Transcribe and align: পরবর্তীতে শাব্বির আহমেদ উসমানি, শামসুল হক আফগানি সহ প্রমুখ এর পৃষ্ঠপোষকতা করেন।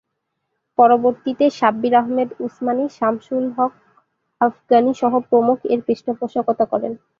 পরবর্তীতে 0.77 1.45
শাব্বির 1.59 1.93
আহমেদ 1.95 2.29
উসমানি, 2.39 2.85
শামসুল 2.97 3.45
হক 3.57 3.73
আফগানি 4.41 4.91
সহ 5.01 5.13
প্রমুখ 5.29 5.57
এর 5.73 5.79
পৃষ্ঠপোষকতা 5.87 6.65
করেন। 6.71 6.93